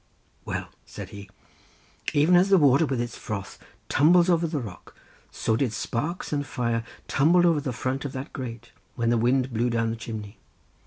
[0.45, 1.29] "Well," said he,
[2.11, 4.95] "even as the water with its froth tumbles over the rock,
[5.29, 9.53] so did sparks and fire tumble over the front of that grate when the wind
[9.53, 10.39] blew down the chimney.